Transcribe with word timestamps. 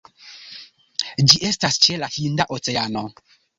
Ĝi 1.19 1.43
estas 1.51 1.79
ĉe 1.85 2.01
la 2.07 2.11
Hinda 2.17 2.51
Oceano. 2.59 3.07